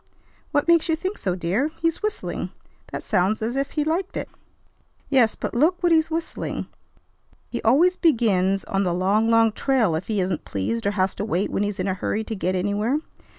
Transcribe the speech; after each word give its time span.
"What 0.51 0.67
makes 0.67 0.89
you 0.89 0.95
think 0.95 1.19
so, 1.19 1.35
dear? 1.35 1.67
He's 1.77 2.01
whistling. 2.01 2.49
That 2.91 3.03
sounds 3.03 3.39
as 3.43 3.55
if 3.55 3.73
he 3.73 3.83
liked 3.83 4.17
it." 4.17 4.29
"Yes, 5.11 5.35
but 5.35 5.53
look 5.53 5.83
what 5.83 5.91
he's 5.91 6.09
whistling. 6.09 6.65
He 7.51 7.61
always 7.61 7.97
begins 7.97 8.63
on 8.63 8.81
'The 8.83 8.95
Long, 8.95 9.29
Long 9.29 9.51
Trail' 9.51 9.93
if 9.93 10.07
he 10.07 10.19
isn't 10.19 10.43
pleased 10.43 10.87
or 10.87 10.91
has 10.97 11.13
to 11.13 11.23
wait 11.23 11.51
when 11.51 11.61
he's 11.61 11.79
in 11.79 11.87
a 11.87 11.93
hurry 11.93 12.23
to 12.23 12.35
get 12.35 12.55
anywhere. 12.55 12.97